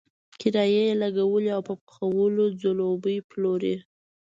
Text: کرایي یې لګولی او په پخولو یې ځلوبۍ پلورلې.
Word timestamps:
کرایي 0.39 0.81
یې 0.89 0.99
لګولی 1.01 1.49
او 1.55 1.61
په 1.67 1.73
پخولو 1.83 2.45
یې 2.49 2.55
ځلوبۍ 2.61 3.17
پلورلې. 3.29 3.75